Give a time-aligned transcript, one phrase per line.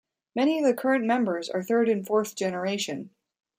[0.35, 3.11] Many of the current members are third and fourth generation.